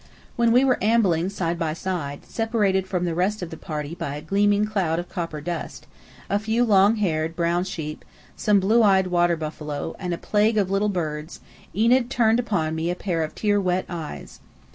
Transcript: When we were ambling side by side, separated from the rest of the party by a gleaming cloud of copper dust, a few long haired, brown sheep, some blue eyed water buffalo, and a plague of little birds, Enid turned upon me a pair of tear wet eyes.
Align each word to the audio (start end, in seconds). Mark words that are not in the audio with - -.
When 0.35 0.51
we 0.51 0.65
were 0.65 0.83
ambling 0.83 1.29
side 1.29 1.59
by 1.59 1.73
side, 1.73 2.25
separated 2.25 2.87
from 2.87 3.05
the 3.05 3.13
rest 3.13 3.43
of 3.43 3.51
the 3.51 3.55
party 3.55 3.93
by 3.93 4.15
a 4.15 4.21
gleaming 4.23 4.65
cloud 4.65 4.97
of 4.97 5.07
copper 5.07 5.41
dust, 5.41 5.85
a 6.27 6.39
few 6.39 6.63
long 6.65 6.95
haired, 6.95 7.35
brown 7.35 7.65
sheep, 7.65 8.03
some 8.35 8.59
blue 8.59 8.81
eyed 8.81 9.05
water 9.05 9.37
buffalo, 9.37 9.95
and 9.99 10.11
a 10.11 10.17
plague 10.17 10.57
of 10.57 10.71
little 10.71 10.89
birds, 10.89 11.39
Enid 11.75 12.09
turned 12.09 12.39
upon 12.39 12.73
me 12.73 12.89
a 12.89 12.95
pair 12.95 13.21
of 13.21 13.35
tear 13.35 13.61
wet 13.61 13.85
eyes. 13.89 14.39